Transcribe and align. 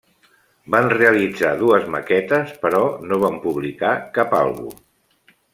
Van 0.75 0.87
realitzar 0.93 1.51
dues 1.59 1.85
maquetes 1.97 2.57
però 2.65 2.81
no 3.13 3.21
van 3.27 3.39
publicar 3.47 3.95
cap 4.17 4.37
àlbum. 4.43 4.85